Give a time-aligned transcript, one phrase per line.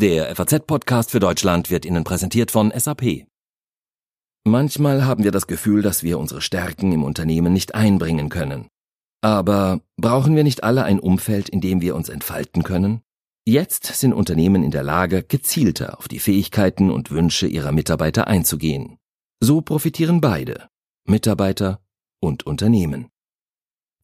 [0.00, 3.26] Der FAZ-Podcast für Deutschland wird Ihnen präsentiert von SAP.
[4.44, 8.68] Manchmal haben wir das Gefühl, dass wir unsere Stärken im Unternehmen nicht einbringen können.
[9.22, 13.00] Aber brauchen wir nicht alle ein Umfeld, in dem wir uns entfalten können?
[13.44, 18.98] Jetzt sind Unternehmen in der Lage, gezielter auf die Fähigkeiten und Wünsche ihrer Mitarbeiter einzugehen.
[19.40, 20.68] So profitieren beide,
[21.08, 21.80] Mitarbeiter
[22.20, 23.08] und Unternehmen.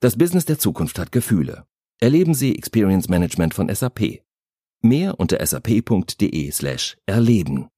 [0.00, 1.68] Das Business der Zukunft hat Gefühle.
[2.00, 4.23] Erleben Sie Experience Management von SAP.
[4.84, 7.70] Mehr unter sap.de slash erleben.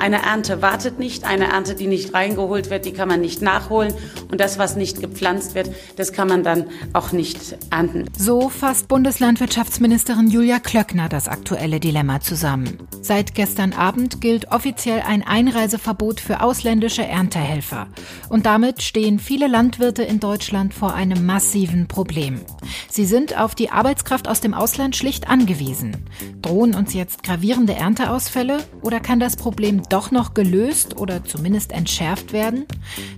[0.00, 3.92] Eine Ernte wartet nicht, eine Ernte, die nicht reingeholt wird, die kann man nicht nachholen.
[4.30, 6.64] Und das, was nicht gepflanzt wird, das kann man dann
[6.94, 8.06] auch nicht ernten.
[8.16, 12.78] So fasst Bundeslandwirtschaftsministerin Julia Klöckner das aktuelle Dilemma zusammen.
[13.02, 17.88] Seit gestern Abend gilt offiziell ein Einreiseverbot für ausländische Erntehelfer.
[18.30, 22.40] Und damit stehen viele Landwirte in Deutschland vor einem massiven Problem.
[22.88, 26.06] Sie sind auf die Arbeitskraft aus dem Ausland schlicht angewiesen.
[26.40, 32.32] Drohen uns jetzt gravierende Ernteausfälle oder kann das Problem doch noch gelöst oder zumindest entschärft
[32.32, 32.64] werden?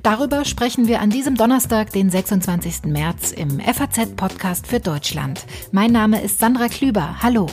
[0.02, 2.84] Darüber sprechen wir an diesem Donnerstag, den 26.
[2.86, 5.44] März, im FAZ-Podcast für Deutschland.
[5.70, 7.22] Mein Name ist Sandra Klüber.
[7.22, 7.46] Hallo.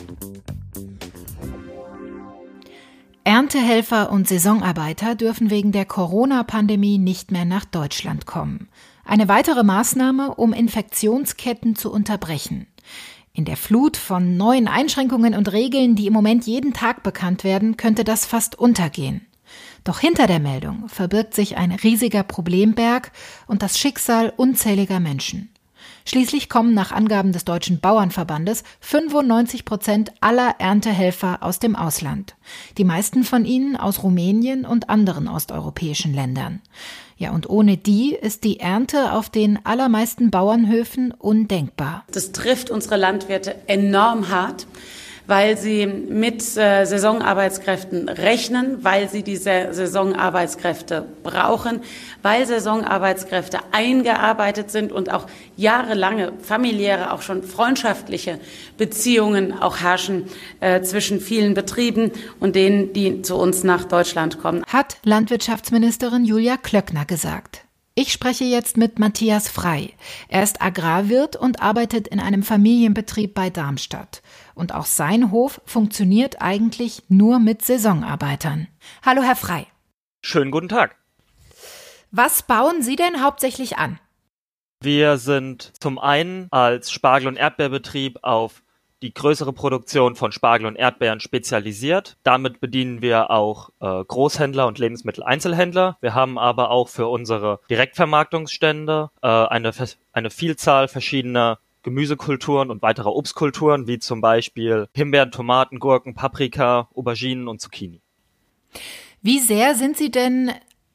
[3.23, 8.69] Erntehelfer und Saisonarbeiter dürfen wegen der Corona-Pandemie nicht mehr nach Deutschland kommen.
[9.05, 12.67] Eine weitere Maßnahme, um Infektionsketten zu unterbrechen.
[13.39, 17.77] In der Flut von neuen Einschränkungen und Regeln, die im Moment jeden Tag bekannt werden,
[17.77, 19.25] könnte das fast untergehen.
[19.85, 23.13] Doch hinter der Meldung verbirgt sich ein riesiger Problemberg
[23.47, 25.53] und das Schicksal unzähliger Menschen.
[26.03, 32.35] Schließlich kommen nach Angaben des Deutschen Bauernverbandes 95 Prozent aller Erntehelfer aus dem Ausland.
[32.77, 36.61] Die meisten von ihnen aus Rumänien und anderen osteuropäischen Ländern.
[37.19, 42.05] Ja, und ohne die ist die Ernte auf den allermeisten Bauernhöfen undenkbar.
[42.13, 44.65] Das trifft unsere Landwirte enorm hart
[45.29, 51.81] weil sie mit äh, Saisonarbeitskräften rechnen, weil sie diese Saisonarbeitskräfte brauchen,
[52.23, 58.39] weil Saisonarbeitskräfte eingearbeitet sind und auch jahrelange familiäre, auch schon freundschaftliche
[58.77, 60.25] Beziehungen auch herrschen
[60.61, 64.63] äh, zwischen vielen Betrieben und denen, die zu uns nach Deutschland kommen.
[64.65, 67.65] Hat Landwirtschaftsministerin Julia Klöckner gesagt.
[68.01, 69.89] Ich spreche jetzt mit Matthias Frei.
[70.29, 74.21] Er ist Agrarwirt und arbeitet in einem Familienbetrieb bei Darmstadt.
[74.59, 78.67] Und auch sein Hof funktioniert eigentlich nur mit Saisonarbeitern.
[79.05, 79.67] Hallo, Herr Frei.
[80.21, 80.97] Schönen guten Tag.
[82.11, 84.01] Was bauen Sie denn hauptsächlich an?
[84.81, 88.61] Wir sind zum einen als Spargel- und Erdbeerbetrieb auf
[89.01, 92.17] die größere Produktion von Spargel und Erdbeeren spezialisiert.
[92.23, 95.97] Damit bedienen wir auch äh, Großhändler und Lebensmitteleinzelhändler.
[96.01, 99.71] Wir haben aber auch für unsere Direktvermarktungsstände äh, eine,
[100.11, 107.47] eine Vielzahl verschiedener Gemüsekulturen und weitere Obstkulturen, wie zum Beispiel Himbeeren, Tomaten, Gurken, Paprika, Auberginen
[107.47, 108.01] und Zucchini.
[109.21, 110.51] Wie sehr sind Sie denn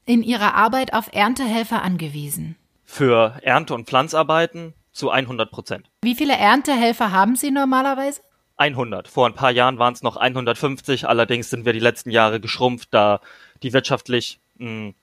[0.07, 2.57] in Ihrer Arbeit auf Erntehelfer angewiesen?
[2.85, 5.91] Für Ernte- und Pflanzarbeiten zu 100 Prozent.
[6.03, 8.21] Wie viele Erntehelfer haben Sie normalerweise?
[8.57, 9.09] 100.
[9.09, 12.89] Vor ein paar Jahren waren es noch 150, allerdings sind wir die letzten Jahre geschrumpft,
[12.93, 13.21] da
[13.63, 14.95] die wirtschaftlich mh, hm,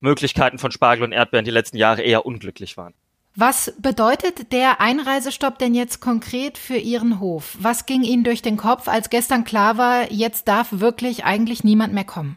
[0.00, 2.94] Möglichkeiten von Spargel und Erdbeeren die letzten Jahre eher unglücklich waren.
[3.36, 7.56] Was bedeutet der Einreisestopp denn jetzt konkret für Ihren Hof?
[7.58, 11.92] Was ging Ihnen durch den Kopf, als gestern klar war, jetzt darf wirklich eigentlich niemand
[11.92, 12.36] mehr kommen?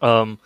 [0.00, 0.38] Ähm,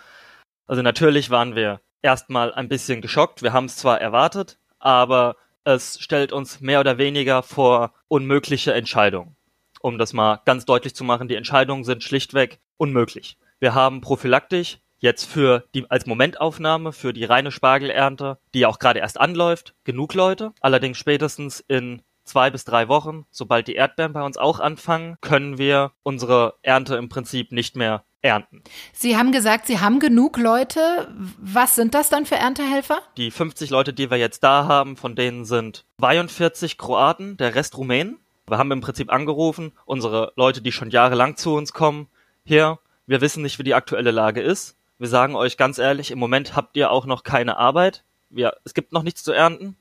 [0.67, 3.43] also natürlich waren wir erstmal ein bisschen geschockt.
[3.43, 9.37] Wir haben es zwar erwartet, aber es stellt uns mehr oder weniger vor unmögliche Entscheidungen.
[9.83, 13.37] Um das mal ganz deutlich zu machen, die Entscheidungen sind schlichtweg unmöglich.
[13.61, 19.01] Wir haben prophylaktisch jetzt für die als Momentaufnahme für die reine Spargelernte, die auch gerade
[19.01, 20.53] erst anläuft, genug Leute.
[20.61, 25.59] Allerdings spätestens in zwei bis drei Wochen, sobald die Erdbeeren bei uns auch anfangen, können
[25.59, 28.63] wir unsere Ernte im Prinzip nicht mehr ernten.
[28.93, 31.09] Sie haben gesagt, Sie haben genug Leute.
[31.39, 32.99] Was sind das dann für Erntehelfer?
[33.17, 37.77] Die 50 Leute, die wir jetzt da haben, von denen sind 42 Kroaten, der Rest
[37.77, 38.19] Rumänen.
[38.47, 42.09] Wir haben im Prinzip angerufen, unsere Leute, die schon jahrelang zu uns kommen,
[42.45, 44.78] hier, wir wissen nicht, wie die aktuelle Lage ist.
[44.99, 48.05] Wir sagen euch ganz ehrlich, im Moment habt ihr auch noch keine Arbeit.
[48.31, 49.77] Wir, es gibt noch nichts zu ernten.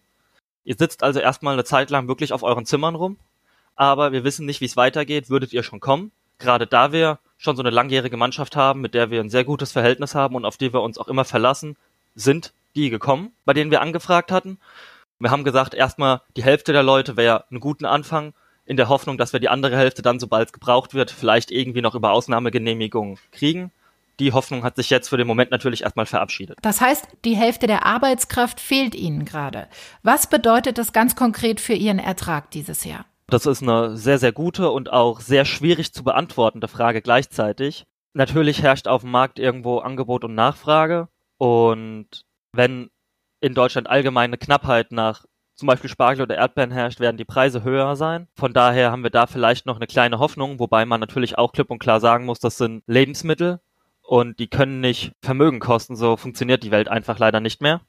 [0.63, 3.17] Ihr sitzt also erstmal eine Zeit lang wirklich auf euren Zimmern rum.
[3.75, 5.29] Aber wir wissen nicht, wie es weitergeht.
[5.29, 6.11] Würdet ihr schon kommen?
[6.39, 9.71] Gerade da wir schon so eine langjährige Mannschaft haben, mit der wir ein sehr gutes
[9.71, 11.77] Verhältnis haben und auf die wir uns auch immer verlassen,
[12.15, 14.59] sind die gekommen, bei denen wir angefragt hatten.
[15.19, 18.33] Wir haben gesagt, erstmal die Hälfte der Leute wäre einen guten Anfang,
[18.67, 21.81] in der Hoffnung, dass wir die andere Hälfte dann, sobald es gebraucht wird, vielleicht irgendwie
[21.81, 23.71] noch über Ausnahmegenehmigungen kriegen.
[24.19, 26.57] Die Hoffnung hat sich jetzt für den Moment natürlich erstmal verabschiedet.
[26.61, 29.67] Das heißt, die Hälfte der Arbeitskraft fehlt Ihnen gerade.
[30.03, 33.05] Was bedeutet das ganz konkret für Ihren Ertrag dieses Jahr?
[33.27, 37.83] Das ist eine sehr, sehr gute und auch sehr schwierig zu beantwortende Frage gleichzeitig.
[38.13, 41.09] Natürlich herrscht auf dem Markt irgendwo Angebot und Nachfrage.
[41.37, 42.23] Und
[42.53, 42.89] wenn
[43.41, 45.25] in Deutschland allgemein eine Knappheit nach
[45.55, 48.27] zum Beispiel Spargel oder Erdbeeren herrscht, werden die Preise höher sein.
[48.35, 51.71] Von daher haben wir da vielleicht noch eine kleine Hoffnung, wobei man natürlich auch klipp
[51.71, 53.59] und klar sagen muss, das sind Lebensmittel
[54.07, 55.97] und die können nicht Vermögen kosten.
[55.97, 57.81] So funktioniert die Welt einfach leider nicht mehr.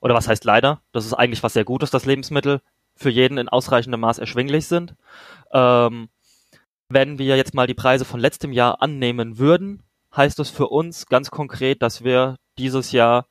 [0.00, 0.80] Oder was heißt leider?
[0.90, 2.60] Das ist eigentlich was sehr Gutes, dass Lebensmittel
[2.96, 4.96] für jeden in ausreichendem Maß erschwinglich sind.
[5.52, 6.08] Ähm,
[6.88, 9.84] wenn wir jetzt mal die Preise von letztem Jahr annehmen würden,
[10.14, 13.26] heißt das für uns ganz konkret, dass wir dieses Jahr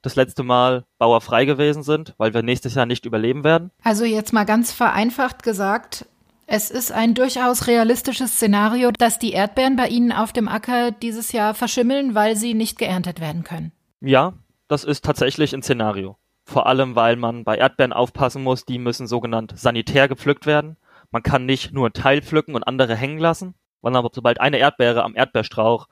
[0.00, 3.70] das letzte Mal bauerfrei gewesen sind, weil wir nächstes Jahr nicht überleben werden.
[3.82, 6.06] Also jetzt mal ganz vereinfacht gesagt,
[6.46, 11.32] es ist ein durchaus realistisches Szenario, dass die Erdbeeren bei Ihnen auf dem Acker dieses
[11.32, 13.72] Jahr verschimmeln, weil sie nicht geerntet werden können.
[14.00, 14.34] Ja,
[14.68, 16.16] das ist tatsächlich ein Szenario.
[16.44, 20.76] Vor allem, weil man bei Erdbeeren aufpassen muss, die müssen sogenannt sanitär gepflückt werden.
[21.10, 24.58] Man kann nicht nur einen Teil pflücken und andere hängen lassen, weil aber sobald eine
[24.58, 25.88] Erdbeere am Erdbeerstrauch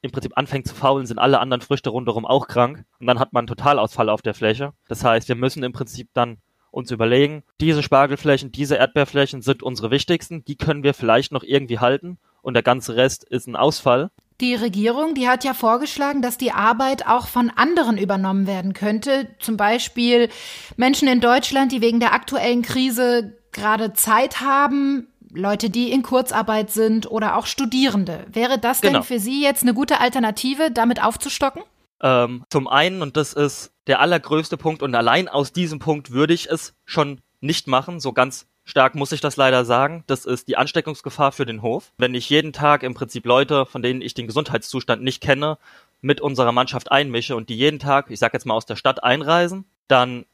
[0.00, 3.32] im Prinzip anfängt zu faulen, sind alle anderen Früchte rundherum auch krank und dann hat
[3.32, 4.72] man einen Totalausfall auf der Fläche.
[4.88, 6.38] Das heißt, wir müssen im Prinzip dann
[6.72, 11.78] uns überlegen, diese Spargelflächen, diese Erdbeerflächen sind unsere wichtigsten, die können wir vielleicht noch irgendwie
[11.78, 14.10] halten und der ganze Rest ist ein Ausfall.
[14.40, 19.28] Die Regierung, die hat ja vorgeschlagen, dass die Arbeit auch von anderen übernommen werden könnte.
[19.38, 20.30] Zum Beispiel
[20.76, 26.70] Menschen in Deutschland, die wegen der aktuellen Krise gerade Zeit haben, Leute, die in Kurzarbeit
[26.70, 28.26] sind oder auch Studierende.
[28.32, 28.94] Wäre das genau.
[28.94, 31.62] denn für Sie jetzt eine gute Alternative, damit aufzustocken?
[32.02, 36.34] Ähm, zum einen, und das ist der allergrößte Punkt, und allein aus diesem Punkt würde
[36.34, 40.04] ich es schon nicht machen, so ganz stark muss ich das leider sagen.
[40.06, 41.92] Das ist die Ansteckungsgefahr für den Hof.
[41.98, 45.58] Wenn ich jeden Tag im Prinzip Leute, von denen ich den Gesundheitszustand nicht kenne,
[46.00, 49.02] mit unserer Mannschaft einmische und die jeden Tag, ich sag jetzt mal aus der Stadt
[49.02, 50.24] einreisen, dann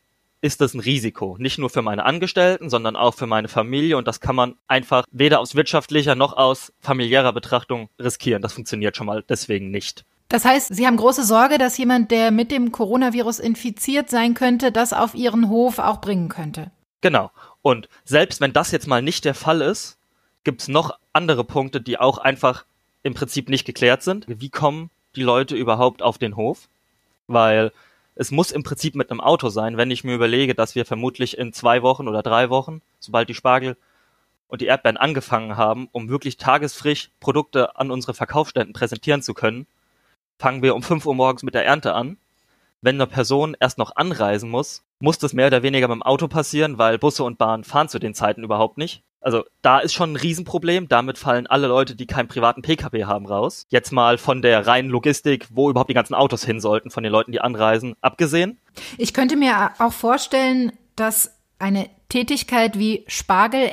[0.40, 1.36] ist das ein Risiko.
[1.38, 3.96] Nicht nur für meine Angestellten, sondern auch für meine Familie.
[3.96, 8.40] Und das kann man einfach weder aus wirtschaftlicher noch aus familiärer Betrachtung riskieren.
[8.40, 10.04] Das funktioniert schon mal deswegen nicht.
[10.28, 14.72] Das heißt, Sie haben große Sorge, dass jemand, der mit dem Coronavirus infiziert sein könnte,
[14.72, 16.70] das auf Ihren Hof auch bringen könnte.
[17.00, 17.30] Genau.
[17.62, 19.96] Und selbst wenn das jetzt mal nicht der Fall ist,
[20.44, 22.64] gibt es noch andere Punkte, die auch einfach
[23.02, 24.26] im Prinzip nicht geklärt sind.
[24.28, 26.68] Wie kommen die Leute überhaupt auf den Hof?
[27.26, 27.72] Weil
[28.14, 31.38] es muss im Prinzip mit einem Auto sein, wenn ich mir überlege, dass wir vermutlich
[31.38, 33.76] in zwei Wochen oder drei Wochen, sobald die Spargel
[34.48, 39.66] und die Erdbeeren angefangen haben, um wirklich tagesfrisch Produkte an unsere Verkaufsständen präsentieren zu können,
[40.38, 42.16] fangen wir um 5 Uhr morgens mit der Ernte an.
[42.80, 46.28] Wenn eine Person erst noch anreisen muss, muss das mehr oder weniger mit dem Auto
[46.28, 49.02] passieren, weil Busse und Bahnen fahren zu den Zeiten überhaupt nicht.
[49.20, 50.88] Also da ist schon ein Riesenproblem.
[50.88, 53.66] Damit fallen alle Leute, die keinen privaten Pkw haben, raus.
[53.68, 57.10] Jetzt mal von der reinen Logistik, wo überhaupt die ganzen Autos hin sollten, von den
[57.10, 58.60] Leuten, die anreisen, abgesehen.
[58.96, 63.70] Ich könnte mir auch vorstellen, dass eine Tätigkeit wie Spargel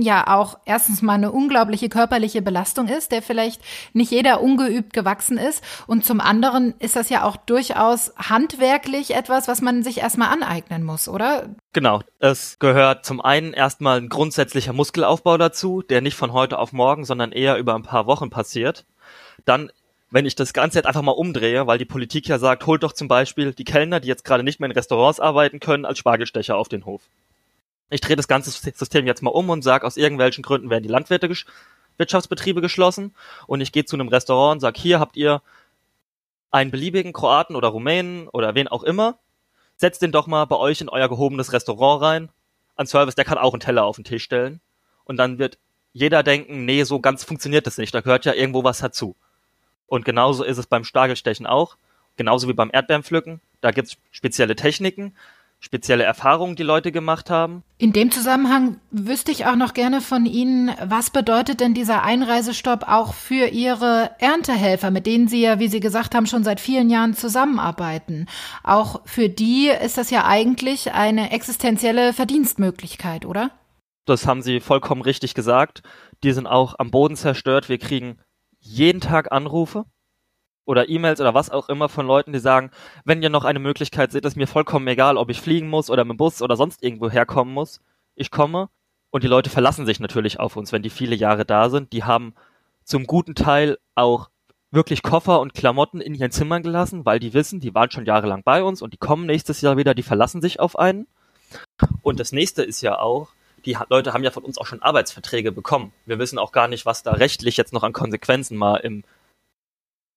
[0.00, 3.60] ja auch erstens mal eine unglaubliche körperliche Belastung ist, der vielleicht
[3.92, 5.64] nicht jeder ungeübt gewachsen ist.
[5.86, 10.84] Und zum anderen ist das ja auch durchaus handwerklich etwas, was man sich erstmal aneignen
[10.84, 11.48] muss, oder?
[11.72, 12.02] Genau.
[12.20, 17.04] Es gehört zum einen erstmal ein grundsätzlicher Muskelaufbau dazu, der nicht von heute auf morgen,
[17.04, 18.86] sondern eher über ein paar Wochen passiert.
[19.44, 19.70] Dann
[20.14, 22.92] wenn ich das Ganze jetzt einfach mal umdrehe, weil die Politik ja sagt, holt doch
[22.92, 26.56] zum Beispiel die Kellner, die jetzt gerade nicht mehr in Restaurants arbeiten können, als Spargelstecher
[26.56, 27.02] auf den Hof.
[27.90, 30.88] Ich drehe das ganze System jetzt mal um und sage, aus irgendwelchen Gründen werden die
[30.88, 31.28] Landwirte
[31.96, 33.12] Wirtschaftsbetriebe geschlossen
[33.48, 35.42] und ich gehe zu einem Restaurant und sage, hier habt ihr
[36.52, 39.18] einen beliebigen Kroaten oder Rumänen oder wen auch immer,
[39.74, 42.28] setzt den doch mal bei euch in euer gehobenes Restaurant rein.
[42.76, 44.60] Ein Service, der kann auch einen Teller auf den Tisch stellen.
[45.02, 45.58] Und dann wird
[45.92, 49.16] jeder denken, nee, so ganz funktioniert das nicht, da gehört ja irgendwo was dazu.
[49.86, 51.76] Und genauso ist es beim Spargelstechen auch,
[52.16, 53.40] genauso wie beim Erdbeerenpflücken.
[53.60, 55.14] Da gibt's spezielle Techniken,
[55.64, 57.62] spezielle Erfahrungen die Leute gemacht haben.
[57.78, 62.86] In dem Zusammenhang wüsste ich auch noch gerne von Ihnen, was bedeutet denn dieser Einreisestopp
[62.86, 66.90] auch für Ihre Erntehelfer, mit denen Sie ja, wie Sie gesagt haben, schon seit vielen
[66.90, 68.26] Jahren zusammenarbeiten?
[68.62, 73.50] Auch für die ist das ja eigentlich eine existenzielle Verdienstmöglichkeit, oder?
[74.04, 75.82] Das haben Sie vollkommen richtig gesagt.
[76.22, 77.70] Die sind auch am Boden zerstört.
[77.70, 78.18] Wir kriegen
[78.64, 79.84] jeden Tag Anrufe
[80.64, 82.70] oder E-Mails oder was auch immer von Leuten, die sagen,
[83.04, 86.04] wenn ihr noch eine Möglichkeit seht, ist mir vollkommen egal, ob ich fliegen muss oder
[86.04, 87.80] mit dem Bus oder sonst irgendwo herkommen muss.
[88.14, 88.70] Ich komme.
[89.10, 91.92] Und die Leute verlassen sich natürlich auf uns, wenn die viele Jahre da sind.
[91.92, 92.34] Die haben
[92.82, 94.28] zum guten Teil auch
[94.70, 98.42] wirklich Koffer und Klamotten in ihren Zimmern gelassen, weil die wissen, die waren schon jahrelang
[98.42, 101.06] bei uns und die kommen nächstes Jahr wieder, die verlassen sich auf einen.
[102.02, 103.28] Und das nächste ist ja auch,
[103.66, 105.92] die Leute haben ja von uns auch schon Arbeitsverträge bekommen.
[106.06, 109.04] Wir wissen auch gar nicht, was da rechtlich jetzt noch an Konsequenzen mal im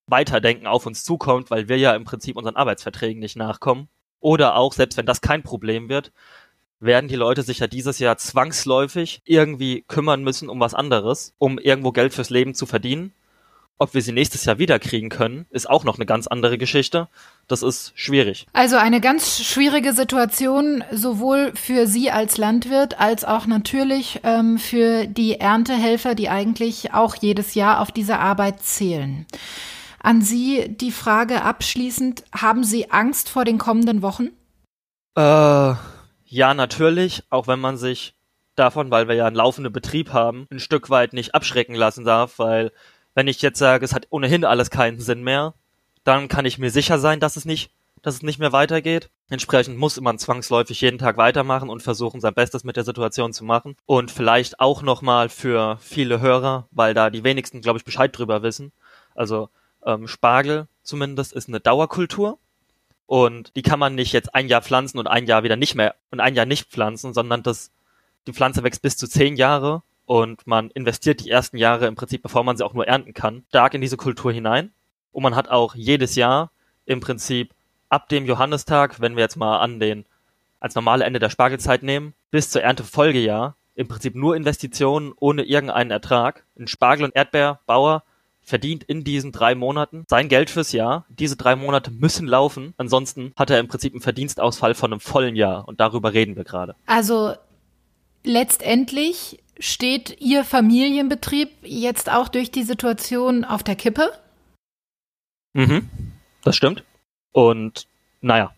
[0.07, 3.89] Weiterdenken auf uns zukommt, weil wir ja im Prinzip unseren Arbeitsverträgen nicht nachkommen.
[4.19, 6.11] Oder auch, selbst wenn das kein Problem wird,
[6.79, 11.59] werden die Leute sich ja dieses Jahr zwangsläufig irgendwie kümmern müssen um was anderes, um
[11.59, 13.13] irgendwo Geld fürs Leben zu verdienen.
[13.79, 17.09] Ob wir sie nächstes Jahr wieder kriegen können, ist auch noch eine ganz andere Geschichte.
[17.47, 18.47] Das ist schwierig.
[18.53, 25.05] Also eine ganz schwierige Situation, sowohl für Sie als Landwirt als auch natürlich ähm, für
[25.05, 29.27] die Erntehelfer, die eigentlich auch jedes Jahr auf diese Arbeit zählen.
[30.01, 34.29] An Sie die Frage abschließend, haben Sie Angst vor den kommenden Wochen?
[35.15, 35.75] Äh,
[36.25, 38.15] ja, natürlich, auch wenn man sich
[38.55, 42.39] davon, weil wir ja einen laufenden Betrieb haben, ein Stück weit nicht abschrecken lassen darf,
[42.39, 42.71] weil
[43.17, 45.55] wenn ich jetzt sage, es hat ohnehin alles keinen Sinn mehr,
[46.03, 47.71] dann kann ich mir sicher sein, dass es nicht,
[48.03, 49.09] dass es nicht mehr weitergeht.
[49.27, 53.43] Entsprechend muss man zwangsläufig jeden Tag weitermachen und versuchen, sein Bestes mit der Situation zu
[53.43, 53.75] machen.
[53.87, 58.43] Und vielleicht auch nochmal für viele Hörer, weil da die wenigsten, glaube ich, Bescheid drüber
[58.43, 58.71] wissen.
[59.15, 59.49] Also
[59.83, 62.37] ähm, Spargel zumindest ist eine Dauerkultur.
[63.07, 65.95] Und die kann man nicht jetzt ein Jahr pflanzen und ein Jahr wieder nicht mehr
[66.11, 67.71] und ein Jahr nicht pflanzen, sondern das,
[68.27, 72.23] die Pflanze wächst bis zu zehn Jahre und man investiert die ersten Jahre im Prinzip,
[72.23, 74.71] bevor man sie auch nur ernten kann, stark in diese Kultur hinein.
[75.11, 76.51] Und man hat auch jedes Jahr
[76.85, 77.53] im Prinzip
[77.89, 80.05] ab dem Johannistag, wenn wir jetzt mal an den
[80.61, 85.91] als normale Ende der Spargelzeit nehmen, bis zur Erntefolgejahr im Prinzip nur Investitionen ohne irgendeinen
[85.91, 86.45] Ertrag.
[86.57, 88.03] Ein Spargel- und Erdbeerbauer
[88.41, 91.05] verdient in diesen drei Monaten sein Geld fürs Jahr.
[91.09, 92.73] Diese drei Monate müssen laufen.
[92.77, 95.67] Ansonsten hat er im Prinzip einen Verdienstausfall von einem vollen Jahr.
[95.67, 96.77] Und darüber reden wir gerade.
[96.85, 97.33] Also
[98.23, 104.11] letztendlich Steht Ihr Familienbetrieb jetzt auch durch die Situation auf der Kippe?
[105.53, 105.89] Mhm,
[106.43, 106.83] das stimmt.
[107.31, 107.87] Und
[108.21, 108.53] naja,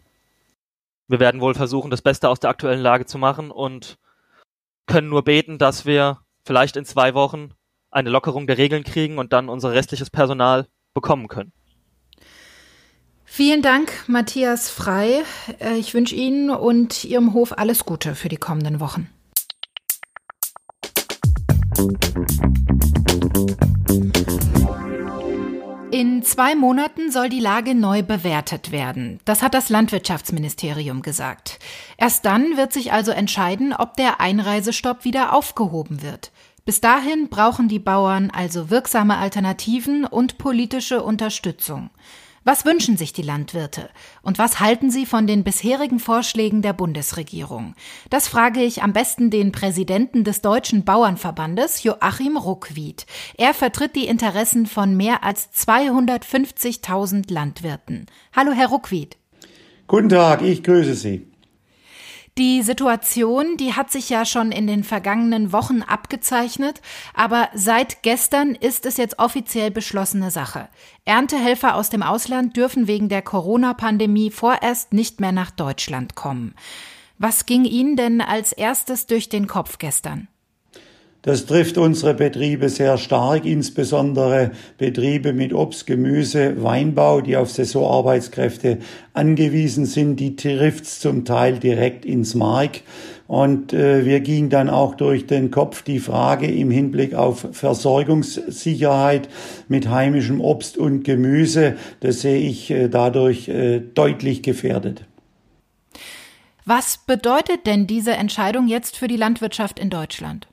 [1.08, 3.98] wir werden wohl versuchen, das Beste aus der aktuellen Lage zu machen und
[4.86, 7.52] können nur beten, dass wir vielleicht in zwei Wochen
[7.92, 11.52] eine Lockerung der Regeln kriegen und dann unser restliches Personal bekommen können.
[13.26, 15.24] Vielen Dank, Matthias Frei.
[15.60, 19.10] Äh, ich wünsche Ihnen und Ihrem Hof alles Gute für die kommenden Wochen.
[25.92, 29.20] In zwei Monaten soll die Lage neu bewertet werden.
[29.24, 31.60] Das hat das Landwirtschaftsministerium gesagt.
[31.98, 36.32] Erst dann wird sich also entscheiden, ob der Einreisestopp wieder aufgehoben wird.
[36.66, 41.90] Bis dahin brauchen die Bauern also wirksame Alternativen und politische Unterstützung.
[42.50, 43.92] Was wünschen sich die Landwirte?
[44.24, 47.76] Und was halten sie von den bisherigen Vorschlägen der Bundesregierung?
[48.10, 53.06] Das frage ich am besten den Präsidenten des Deutschen Bauernverbandes, Joachim Ruckwied.
[53.38, 58.08] Er vertritt die Interessen von mehr als 250.000 Landwirten.
[58.36, 59.18] Hallo, Herr Ruckwied.
[59.86, 61.29] Guten Tag, ich grüße Sie.
[62.40, 66.80] Die Situation, die hat sich ja schon in den vergangenen Wochen abgezeichnet,
[67.14, 70.70] aber seit gestern ist es jetzt offiziell beschlossene Sache.
[71.04, 76.56] Erntehelfer aus dem Ausland dürfen wegen der Corona-Pandemie vorerst nicht mehr nach Deutschland kommen.
[77.18, 80.30] Was ging Ihnen denn als erstes durch den Kopf gestern?
[81.22, 88.78] Das trifft unsere Betriebe sehr stark, insbesondere Betriebe mit Obst, Gemüse, Weinbau, die auf Saisonarbeitskräfte
[89.14, 90.18] angewiesen sind.
[90.22, 92.82] Die trifft's zum Teil direkt ins Mark.
[93.28, 99.28] Und äh, wir gingen dann auch durch den Kopf die Frage im Hinblick auf Versorgungssicherheit
[99.68, 101.76] mit heimischem Obst und Gemüse.
[102.00, 105.04] Das sehe ich äh, dadurch äh, deutlich gefährdet.
[106.66, 110.49] Was bedeutet denn diese Entscheidung jetzt für die Landwirtschaft in Deutschland?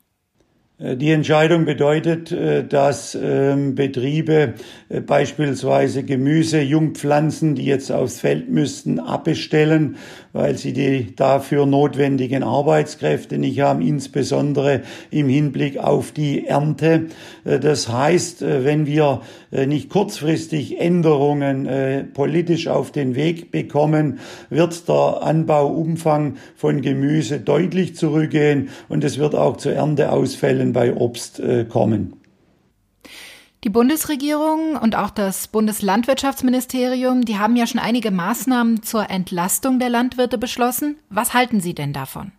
[0.78, 4.54] Äh, die Entscheidung bedeutet, äh, dass ähm, Betriebe
[4.88, 9.96] äh, beispielsweise Gemüse, Jungpflanzen, die jetzt aufs Feld müssten, abbestellen,
[10.32, 17.06] weil sie die dafür notwendigen Arbeitskräfte nicht haben, insbesondere im Hinblick auf die Ernte.
[17.44, 24.18] Das heißt, wenn wir nicht kurzfristig Änderungen politisch auf den Weg bekommen,
[24.50, 30.94] wird der Anbauumfang von Gemüse deutlich zurückgehen und es wird auch zu Ernteausfällen Mengen bei
[30.94, 32.14] Obst äh, kommen.
[33.64, 39.90] Die Bundesregierung und auch das Bundeslandwirtschaftsministerium, die haben ja schon einige Maßnahmen zur Entlastung der
[39.90, 40.96] Landwirte beschlossen.
[41.10, 42.32] Was halten Sie denn davon?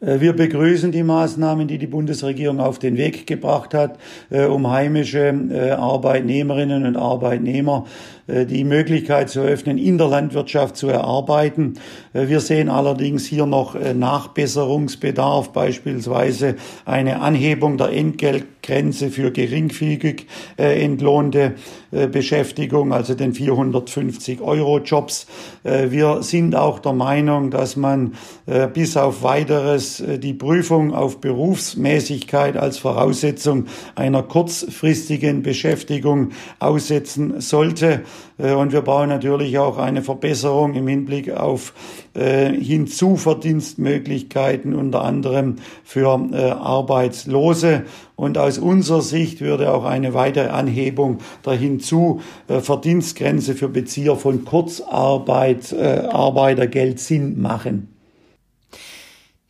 [0.00, 3.98] Äh, wir begrüßen die Maßnahmen, die die Bundesregierung auf den Weg gebracht hat,
[4.30, 7.86] äh, um heimische äh, Arbeitnehmerinnen und Arbeitnehmer
[8.28, 11.74] die Möglichkeit zu öffnen, in der Landwirtschaft zu erarbeiten.
[12.12, 20.26] Wir sehen allerdings hier noch Nachbesserungsbedarf, beispielsweise eine Anhebung der Entgelt Grenze für geringfügig
[20.58, 21.54] äh, entlohnte
[21.92, 25.26] äh, Beschäftigung, also den 450 Euro Jobs.
[25.62, 28.14] Äh, wir sind auch der Meinung, dass man
[28.46, 37.40] äh, bis auf weiteres äh, die Prüfung auf Berufsmäßigkeit als Voraussetzung einer kurzfristigen Beschäftigung aussetzen
[37.40, 38.02] sollte.
[38.38, 41.72] Äh, und wir brauchen natürlich auch eine Verbesserung im Hinblick auf
[42.16, 47.84] äh, Hinzuverdienstmöglichkeiten, unter anderem für äh, Arbeitslose.
[48.16, 55.74] Und aus unserer Sicht würde auch eine weitere Anhebung der Hinzuverdienstgrenze für Bezieher von Kurzarbeit,
[55.74, 57.95] Arbeitergeld Sinn machen.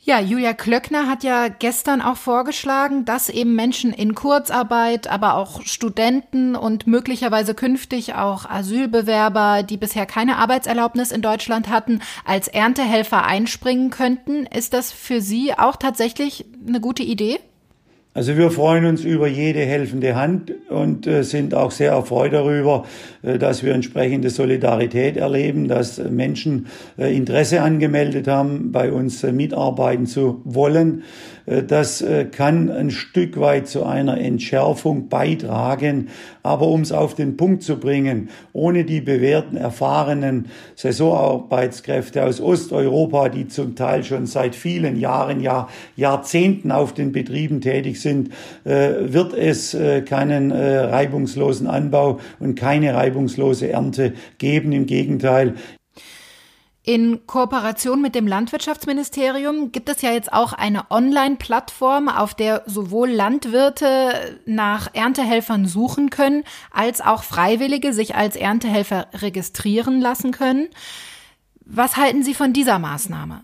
[0.09, 5.63] Ja, Julia Klöckner hat ja gestern auch vorgeschlagen, dass eben Menschen in Kurzarbeit, aber auch
[5.63, 13.25] Studenten und möglicherweise künftig auch Asylbewerber, die bisher keine Arbeitserlaubnis in Deutschland hatten, als Erntehelfer
[13.25, 14.47] einspringen könnten.
[14.47, 17.41] Ist das für Sie auch tatsächlich eine gute Idee?
[18.17, 22.87] Also wir freuen uns über jede helfende Hand und äh, sind auch sehr erfreut darüber,
[23.21, 30.07] äh, dass wir entsprechende Solidarität erleben, dass Menschen äh, Interesse angemeldet haben, bei uns mitarbeiten
[30.07, 31.03] zu wollen.
[31.47, 36.09] Äh, das äh, kann ein Stück weit zu einer Entschärfung beitragen.
[36.43, 43.29] Aber um es auf den Punkt zu bringen, ohne die bewährten, erfahrenen Saisonarbeitskräfte aus Osteuropa,
[43.29, 48.31] die zum Teil schon seit vielen Jahren, ja Jahrzehnten auf den Betrieben tätig sind,
[48.65, 49.77] äh, wird es
[50.07, 54.73] keinen reibungslosen Anbau und keine reibungslose Ernte geben.
[54.73, 55.55] Im Gegenteil,
[56.87, 63.11] in Kooperation mit dem Landwirtschaftsministerium gibt es ja jetzt auch eine Online-Plattform, auf der sowohl
[63.11, 70.69] Landwirte nach Erntehelfern suchen können, als auch Freiwillige sich als Erntehelfer registrieren lassen können.
[71.65, 73.43] Was halten Sie von dieser Maßnahme?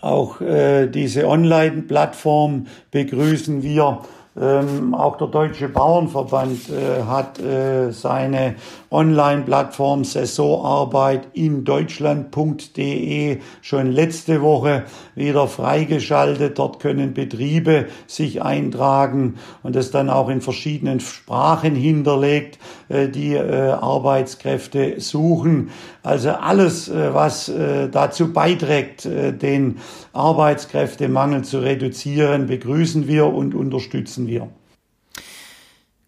[0.00, 4.02] Auch äh, diese Online-Plattform begrüßen wir.
[4.40, 8.54] Ähm, auch der Deutsche Bauernverband äh, hat äh, seine
[8.90, 14.84] Online-Plattform Saisonarbeit in Deutschland.de schon letzte Woche
[15.16, 16.58] wieder freigeschaltet.
[16.58, 23.34] Dort können Betriebe sich eintragen und das dann auch in verschiedenen Sprachen hinterlegt, äh, die
[23.34, 25.70] äh, Arbeitskräfte suchen.
[26.04, 29.78] Also alles, äh, was äh, dazu beiträgt, den
[30.12, 34.48] Arbeitskräftemangel zu reduzieren, begrüßen wir und unterstützen wir.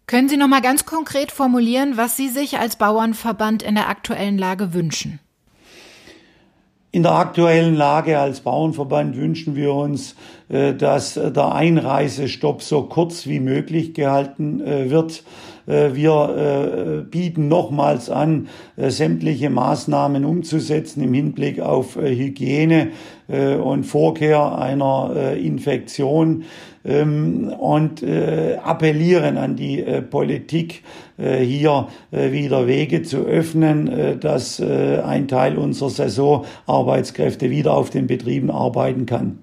[0.07, 4.37] Können Sie noch mal ganz konkret formulieren, was Sie sich als Bauernverband in der aktuellen
[4.37, 5.19] Lage wünschen?
[6.93, 10.17] In der aktuellen Lage als Bauernverband wünschen wir uns,
[10.49, 15.23] dass der Einreisestopp so kurz wie möglich gehalten wird.
[15.65, 22.89] Wir bieten nochmals an, sämtliche Maßnahmen umzusetzen im Hinblick auf Hygiene
[23.29, 26.43] und Vorkehr einer Infektion
[26.83, 30.83] und äh, appellieren an die äh, Politik,
[31.17, 37.73] äh, hier äh, wieder Wege zu öffnen, äh, dass äh, ein Teil unserer Saisonarbeitskräfte wieder
[37.73, 39.39] auf den Betrieben arbeiten kann.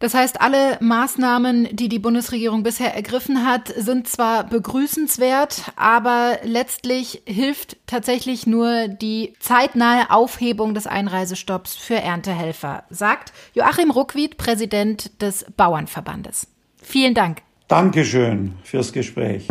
[0.00, 7.22] Das heißt, alle Maßnahmen, die die Bundesregierung bisher ergriffen hat, sind zwar begrüßenswert, aber letztlich
[7.26, 15.46] hilft tatsächlich nur die zeitnahe Aufhebung des Einreisestopps für Erntehelfer, sagt Joachim Ruckwied, Präsident des
[15.56, 16.48] Bauernverbandes.
[16.82, 17.42] Vielen Dank.
[17.68, 19.48] Dankeschön fürs Gespräch.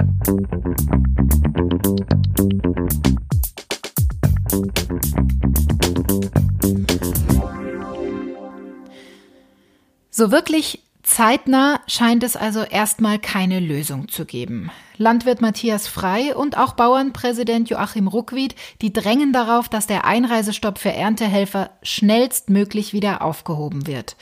[10.16, 14.70] So wirklich zeitnah scheint es also erstmal keine Lösung zu geben.
[14.98, 20.94] Landwirt Matthias Frei und auch Bauernpräsident Joachim Ruckwied, die drängen darauf, dass der Einreisestopp für
[20.94, 24.16] Erntehelfer schnellstmöglich wieder aufgehoben wird.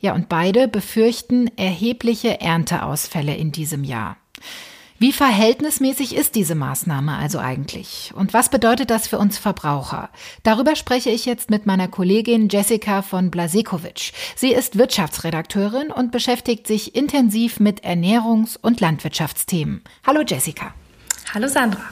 [0.00, 4.18] Ja, und beide befürchten erhebliche Ernteausfälle in diesem Jahr.
[5.00, 8.12] Wie verhältnismäßig ist diese Maßnahme also eigentlich?
[8.16, 10.10] Und was bedeutet das für uns Verbraucher?
[10.42, 14.12] Darüber spreche ich jetzt mit meiner Kollegin Jessica von Blasekovic.
[14.34, 19.82] Sie ist Wirtschaftsredakteurin und beschäftigt sich intensiv mit Ernährungs- und Landwirtschaftsthemen.
[20.04, 20.74] Hallo Jessica.
[21.32, 21.84] Hallo Sandra.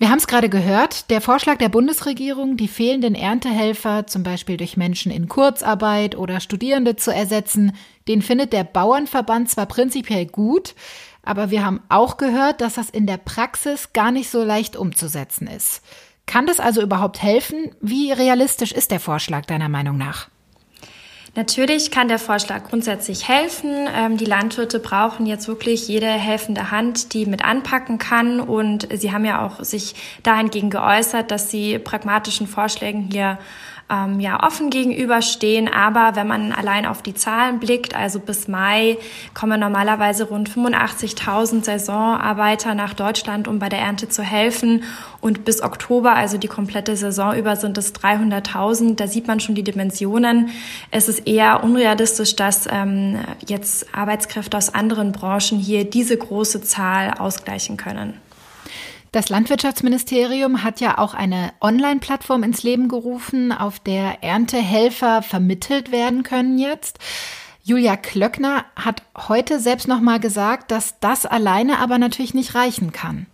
[0.00, 4.78] Wir haben es gerade gehört, der Vorschlag der Bundesregierung, die fehlenden Erntehelfer zum Beispiel durch
[4.78, 7.76] Menschen in Kurzarbeit oder Studierende zu ersetzen,
[8.08, 10.74] den findet der Bauernverband zwar prinzipiell gut,
[11.22, 15.46] aber wir haben auch gehört, dass das in der Praxis gar nicht so leicht umzusetzen
[15.46, 15.82] ist.
[16.26, 17.74] Kann das also überhaupt helfen?
[17.80, 20.28] Wie realistisch ist der Vorschlag deiner Meinung nach?
[21.36, 23.88] Natürlich kann der Vorschlag grundsätzlich helfen.
[23.94, 28.40] Ähm, die Landwirte brauchen jetzt wirklich jede helfende Hand, die mit anpacken kann.
[28.40, 33.38] Und sie haben ja auch sich dahingegen geäußert, dass sie pragmatischen Vorschlägen hier
[33.90, 35.68] ähm, ja offen gegenüberstehen.
[35.68, 38.98] Aber wenn man allein auf die Zahlen blickt, also bis Mai
[39.34, 44.84] kommen normalerweise rund 85.000 Saisonarbeiter nach Deutschland, um bei der Ernte zu helfen.
[45.20, 48.96] Und bis Oktober, also die komplette Saison über, sind es 300.000.
[48.96, 50.50] Da sieht man schon die Dimensionen.
[50.90, 57.14] Es ist eher unrealistisch, dass ähm, jetzt Arbeitskräfte aus anderen Branchen hier diese große Zahl
[57.18, 58.14] ausgleichen können.
[59.12, 66.22] Das Landwirtschaftsministerium hat ja auch eine Online-Plattform ins Leben gerufen, auf der Erntehelfer vermittelt werden
[66.22, 67.00] können jetzt.
[67.64, 72.92] Julia Klöckner hat heute selbst noch mal gesagt, dass das alleine aber natürlich nicht reichen
[72.92, 73.26] kann.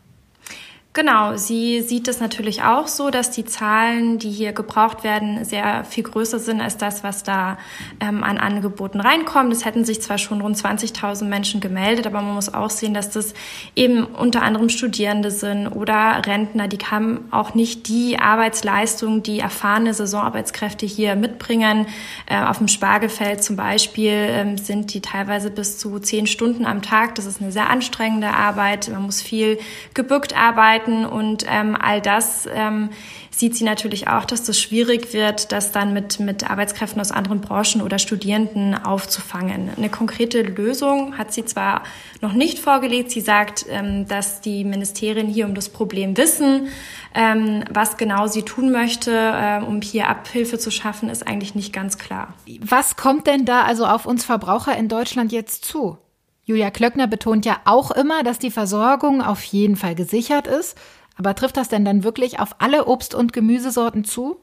[0.97, 5.85] Genau, sie sieht es natürlich auch so, dass die Zahlen, die hier gebraucht werden, sehr
[5.85, 7.59] viel größer sind als das, was da
[8.01, 9.53] ähm, an Angeboten reinkommt.
[9.53, 13.11] Es hätten sich zwar schon rund 20.000 Menschen gemeldet, aber man muss auch sehen, dass
[13.11, 13.35] das
[13.75, 16.67] eben unter anderem Studierende sind oder Rentner.
[16.67, 21.89] Die haben auch nicht die Arbeitsleistung, die erfahrene Saisonarbeitskräfte hier mitbringen.
[22.25, 26.81] Äh, auf dem Spargelfeld zum Beispiel äh, sind die teilweise bis zu zehn Stunden am
[26.81, 27.17] Tag.
[27.17, 28.89] Das ist eine sehr anstrengende Arbeit.
[28.89, 29.59] Man muss viel
[29.93, 32.91] gebückt arbeiten arbeiten und ähm, all das ähm,
[33.31, 37.41] sieht sie natürlich auch, dass das schwierig wird, das dann mit, mit Arbeitskräften aus anderen
[37.41, 39.71] Branchen oder Studierenden aufzufangen.
[39.77, 41.83] Eine konkrete Lösung hat sie zwar
[42.23, 43.11] noch nicht vorgelegt.
[43.11, 46.69] Sie sagt, ähm, dass die Ministerien hier um das Problem wissen.
[47.15, 51.73] Ähm, was genau sie tun möchte, äh, um hier Abhilfe zu schaffen, ist eigentlich nicht
[51.73, 52.35] ganz klar.
[52.61, 55.99] Was kommt denn da also auf uns Verbraucher in Deutschland jetzt zu?
[56.47, 60.79] Julia Klöckner betont ja auch immer, dass die Versorgung auf jeden Fall gesichert ist.
[61.19, 64.37] Aber trifft das denn dann wirklich auf alle Obst- und Gemüsesorten zu?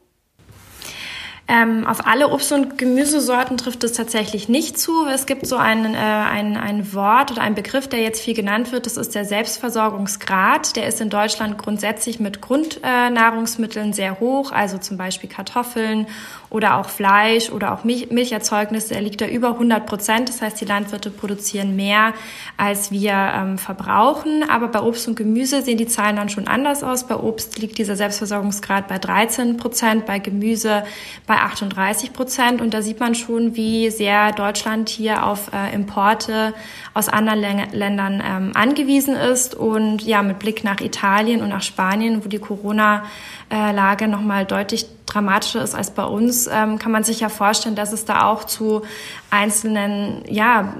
[1.46, 5.06] Ähm, auf alle Obst- und Gemüsesorten trifft es tatsächlich nicht zu.
[5.06, 8.72] Es gibt so ein, äh, ein, ein Wort oder ein Begriff, der jetzt viel genannt
[8.72, 8.86] wird.
[8.86, 10.76] Das ist der Selbstversorgungsgrad.
[10.76, 16.06] Der ist in Deutschland grundsätzlich mit Grundnahrungsmitteln äh, sehr hoch, also zum Beispiel Kartoffeln
[16.54, 20.28] oder auch Fleisch oder auch Milch, Milcherzeugnisse, er liegt da über 100 Prozent.
[20.28, 22.14] Das heißt, die Landwirte produzieren mehr,
[22.56, 24.48] als wir ähm, verbrauchen.
[24.48, 27.08] Aber bei Obst und Gemüse sehen die Zahlen dann schon anders aus.
[27.08, 30.84] Bei Obst liegt dieser Selbstversorgungsgrad bei 13 Prozent, bei Gemüse
[31.26, 32.60] bei 38 Prozent.
[32.60, 36.54] Und da sieht man schon, wie sehr Deutschland hier auf äh, Importe
[36.94, 39.56] aus anderen Ländern ähm, angewiesen ist.
[39.56, 45.62] Und ja, mit Blick nach Italien und nach Spanien, wo die Corona-Lage nochmal deutlich dramatischer
[45.62, 48.82] ist als bei uns, ähm, kann man sich ja vorstellen, dass es da auch zu
[49.30, 50.74] einzelnen, ja,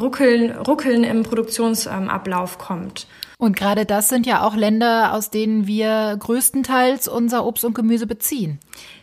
[0.00, 3.06] Ruckeln, Ruckeln im Produktionsablauf kommt.
[3.38, 8.06] Und gerade das sind ja auch Länder, aus denen wir größtenteils unser Obst und Gemüse
[8.06, 8.58] beziehen.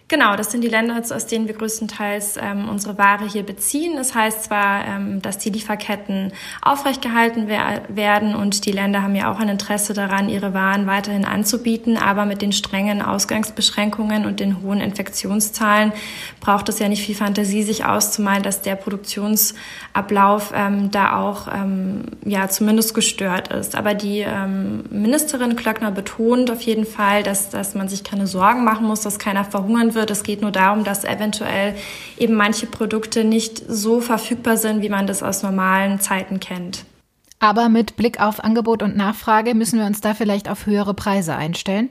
[0.09, 3.97] Genau, das sind die Länder, aus denen wir größtenteils ähm, unsere Ware hier beziehen.
[3.97, 9.29] Das heißt zwar, ähm, dass die Lieferketten aufrechtgehalten wer werden und die Länder haben ja
[9.29, 14.61] auch ein Interesse daran, ihre Waren weiterhin anzubieten, aber mit den strengen Ausgangsbeschränkungen und den
[14.61, 15.91] hohen Infektionszahlen
[16.39, 22.03] braucht es ja nicht viel Fantasie, sich auszumalen, dass der Produktionsablauf ähm, da auch ähm,
[22.23, 23.75] ja zumindest gestört ist.
[23.75, 28.63] Aber die ähm, Ministerin Klöckner betont auf jeden Fall, dass, dass man sich keine Sorgen
[28.63, 30.09] machen muss, dass keiner verhungern wird wird.
[30.09, 31.75] Es geht nur darum, dass eventuell
[32.17, 36.85] eben manche Produkte nicht so verfügbar sind, wie man das aus normalen Zeiten kennt.
[37.39, 41.35] Aber mit Blick auf Angebot und Nachfrage müssen wir uns da vielleicht auf höhere Preise
[41.35, 41.89] einstellen?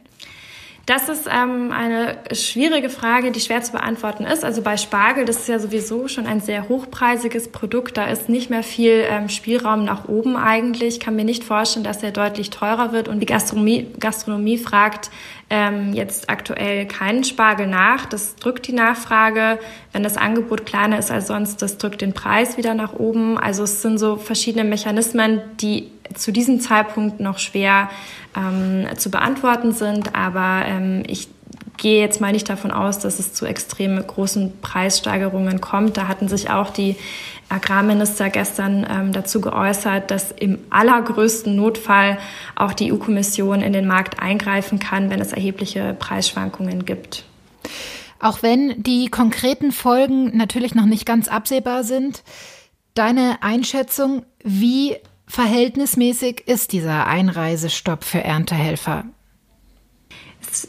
[0.86, 4.44] Das ist ähm, eine schwierige Frage, die schwer zu beantworten ist.
[4.44, 7.96] Also bei Spargel, das ist ja sowieso schon ein sehr hochpreisiges Produkt.
[7.96, 10.94] Da ist nicht mehr viel ähm, Spielraum nach oben eigentlich.
[10.94, 13.08] Ich kann mir nicht vorstellen, dass er deutlich teurer wird.
[13.08, 15.10] Und die Gastronomie, Gastronomie fragt
[15.50, 18.06] ähm, jetzt aktuell keinen Spargel nach.
[18.06, 19.58] Das drückt die Nachfrage.
[19.90, 23.38] Wenn das Angebot kleiner ist als sonst, das drückt den Preis wieder nach oben.
[23.38, 27.90] Also es sind so verschiedene Mechanismen, die zu diesem Zeitpunkt noch schwer
[28.36, 30.14] ähm, zu beantworten sind.
[30.14, 31.28] Aber ähm, ich
[31.76, 35.96] gehe jetzt mal nicht davon aus, dass es zu extrem großen Preissteigerungen kommt.
[35.96, 36.96] Da hatten sich auch die
[37.48, 42.18] Agrarminister gestern ähm, dazu geäußert, dass im allergrößten Notfall
[42.56, 47.24] auch die EU-Kommission in den Markt eingreifen kann, wenn es erhebliche Preisschwankungen gibt.
[48.18, 52.22] Auch wenn die konkreten Folgen natürlich noch nicht ganz absehbar sind,
[52.94, 59.04] deine Einschätzung, wie verhältnismäßig ist dieser Einreisestopp für Erntehelfer?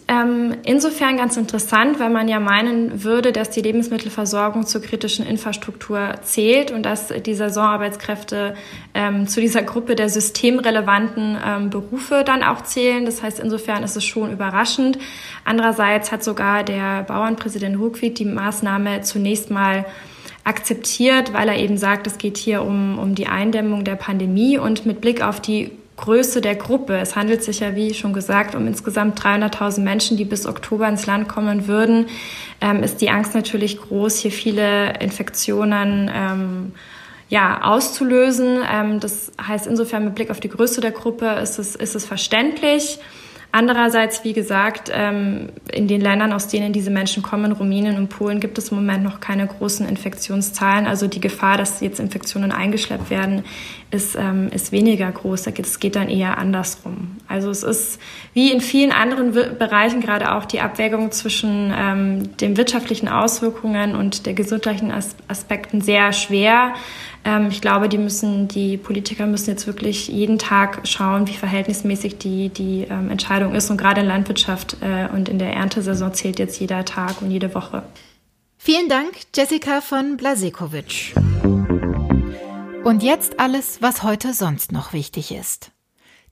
[0.07, 6.15] ähm, insofern ganz interessant, weil man ja meinen würde, dass die Lebensmittelversorgung zur kritischen Infrastruktur
[6.23, 8.55] zählt und dass die Saisonarbeitskräfte
[8.93, 13.05] ähm, zu dieser Gruppe der systemrelevanten ähm, Berufe dann auch zählen.
[13.05, 14.97] Das heißt, insofern ist es schon überraschend.
[15.45, 19.85] Andererseits hat sogar der Bauernpräsident Hochwied die Maßnahme zunächst mal
[20.47, 24.85] akzeptiert, weil er eben sagt, es geht hier um, um die Eindämmung der Pandemie und
[24.85, 26.97] mit Blick auf die Größe der Gruppe.
[26.97, 31.05] Es handelt sich ja, wie schon gesagt, um insgesamt 300.000 Menschen, die bis Oktober ins
[31.05, 32.05] Land kommen würden.
[32.61, 36.71] Ähm, ist die Angst natürlich groß, hier viele Infektionen ähm,
[37.29, 38.59] ja, auszulösen.
[38.71, 42.05] Ähm, das heißt, insofern mit Blick auf die Größe der Gruppe ist es, ist es
[42.05, 42.99] verständlich.
[43.57, 48.39] Andererseits, wie gesagt, ähm, in den Ländern, aus denen diese Menschen kommen, Rumänien und Polen,
[48.39, 50.85] gibt es im Moment noch keine großen Infektionszahlen.
[50.85, 53.45] Also die Gefahr, dass jetzt Infektionen eingeschleppt werden,
[53.89, 55.47] ist, ähm, ist weniger groß.
[55.47, 57.17] Es geht dann eher andersrum.
[57.27, 57.99] Also es ist
[58.35, 64.27] wie in vielen anderen Bereichen gerade auch die Abwägung zwischen ähm, den wirtschaftlichen Auswirkungen und
[64.27, 64.93] der gesundheitlichen
[65.27, 66.75] Aspekten sehr schwer.
[67.27, 72.17] Ähm, ich glaube, die müssen, die Politiker müssen jetzt wirklich jeden Tag schauen, wie verhältnismäßig
[72.17, 73.69] die, die ähm, Entscheidung ist.
[73.69, 77.53] Und gerade in Landwirtschaft äh, und in der Erntesaison zählt jetzt jeder Tag und jede
[77.53, 77.83] Woche.
[78.57, 81.13] Vielen Dank, Jessica von Blasekovic.
[82.85, 85.71] Und jetzt alles, was heute sonst noch wichtig ist.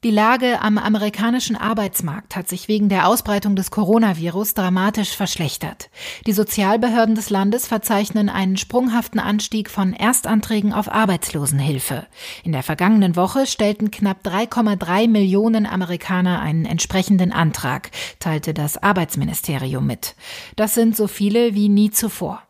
[0.06, 5.90] Die Lage am amerikanischen Arbeitsmarkt hat sich wegen der Ausbreitung des Coronavirus dramatisch verschlechtert.
[6.28, 12.06] Die Sozialbehörden des Landes verzeichnen einen sprunghaften Anstieg von Erstanträgen auf Arbeitslosenhilfe.
[12.44, 17.90] In der vergangenen Woche stellten knapp 3,3 Millionen Amerikaner einen entsprechenden Antrag,
[18.20, 20.16] teilte das Arbeitsministerium mit.
[20.56, 22.44] Das sind so viele wie nie zuvor.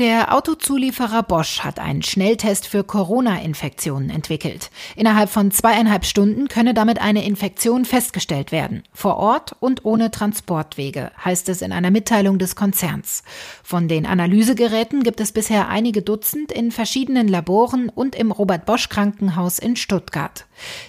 [0.00, 4.70] Der Autozulieferer Bosch hat einen Schnelltest für Corona-Infektionen entwickelt.
[4.96, 8.82] Innerhalb von zweieinhalb Stunden könne damit eine Infektion festgestellt werden.
[8.94, 13.24] Vor Ort und ohne Transportwege, heißt es in einer Mitteilung des Konzerns.
[13.62, 18.88] Von den Analysegeräten gibt es bisher einige Dutzend in verschiedenen Laboren und im Robert Bosch
[18.88, 20.46] Krankenhaus in Stuttgart.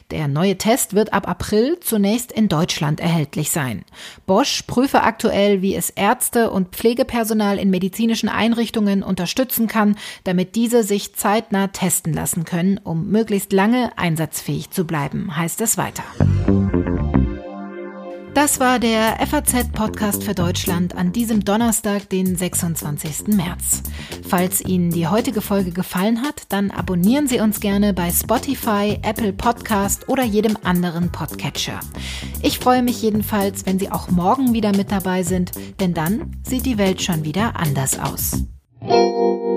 [0.09, 3.83] Der neue Test wird ab April zunächst in Deutschland erhältlich sein.
[4.25, 10.83] Bosch prüfe aktuell, wie es Ärzte und Pflegepersonal in medizinischen Einrichtungen unterstützen kann, damit diese
[10.83, 16.03] sich zeitnah testen lassen können, um möglichst lange einsatzfähig zu bleiben, heißt es weiter.
[18.33, 23.27] Das war der FAZ-Podcast für Deutschland an diesem Donnerstag, den 26.
[23.27, 23.83] März.
[24.25, 29.33] Falls Ihnen die heutige Folge gefallen hat, dann abonnieren Sie uns gerne bei Spotify, Apple
[29.33, 31.81] Podcast oder jedem anderen Podcatcher.
[32.41, 36.65] Ich freue mich jedenfalls, wenn Sie auch morgen wieder mit dabei sind, denn dann sieht
[36.65, 38.45] die Welt schon wieder anders aus.
[38.81, 39.50] Música